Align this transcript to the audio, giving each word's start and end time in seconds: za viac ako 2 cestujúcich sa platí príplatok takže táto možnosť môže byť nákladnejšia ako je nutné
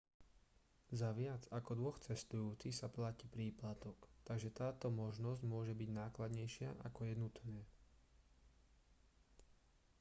za 0.99 1.09
viac 1.19 1.43
ako 1.59 1.71
2 1.81 2.05
cestujúcich 2.09 2.73
sa 2.77 2.87
platí 2.95 3.25
príplatok 3.35 3.93
takže 4.27 4.49
táto 4.61 4.87
možnosť 5.01 5.41
môže 5.53 5.73
byť 5.81 5.89
nákladnejšia 6.01 6.69
ako 6.87 6.99
je 7.07 7.13
nutné 7.23 7.59